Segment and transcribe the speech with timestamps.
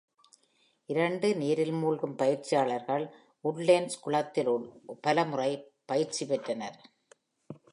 [0.89, 3.05] இரண்டு நீரில் மூழ்கும் பயிற்சியாளர்கள்
[3.43, 4.51] உட்லேண்ட்ஸ் குளத்தில்
[5.01, 5.51] பல முறை
[5.85, 6.79] பயிற்சி பெற்றனர்.